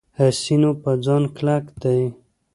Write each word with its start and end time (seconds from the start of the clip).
حسینو 0.17 0.71
په 0.81 0.91
ځان 1.05 1.23
کلک 1.35 1.65
دی. 1.81 2.01